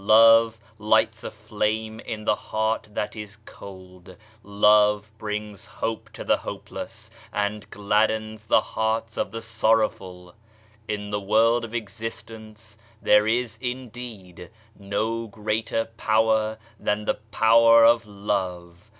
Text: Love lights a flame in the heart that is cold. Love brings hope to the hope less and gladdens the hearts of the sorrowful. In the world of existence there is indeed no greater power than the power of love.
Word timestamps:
Love 0.03 0.57
lights 0.79 1.23
a 1.23 1.29
flame 1.29 1.99
in 1.99 2.25
the 2.25 2.33
heart 2.33 2.87
that 2.91 3.15
is 3.15 3.37
cold. 3.45 4.17
Love 4.41 5.11
brings 5.19 5.67
hope 5.67 6.09
to 6.11 6.23
the 6.23 6.37
hope 6.37 6.71
less 6.71 7.11
and 7.31 7.69
gladdens 7.69 8.45
the 8.45 8.61
hearts 8.61 9.15
of 9.15 9.31
the 9.31 9.43
sorrowful. 9.43 10.33
In 10.87 11.11
the 11.11 11.21
world 11.21 11.63
of 11.63 11.75
existence 11.75 12.79
there 12.99 13.27
is 13.27 13.59
indeed 13.61 14.49
no 14.75 15.27
greater 15.27 15.85
power 15.85 16.57
than 16.79 17.05
the 17.05 17.19
power 17.29 17.85
of 17.85 18.03
love. 18.07 18.89